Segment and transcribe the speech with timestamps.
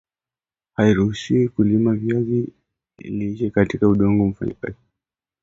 [0.73, 2.47] haishauriwi kulima viazi
[2.97, 4.87] lishe katika udongo wa mfinyazi na wenye kokoto